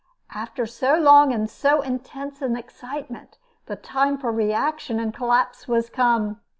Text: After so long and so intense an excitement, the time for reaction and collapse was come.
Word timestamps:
After 0.33 0.65
so 0.65 0.95
long 0.95 1.31
and 1.31 1.47
so 1.47 1.81
intense 1.81 2.41
an 2.41 2.55
excitement, 2.57 3.37
the 3.67 3.75
time 3.75 4.17
for 4.17 4.31
reaction 4.31 4.99
and 4.99 5.13
collapse 5.13 5.67
was 5.67 5.91
come. 5.91 6.41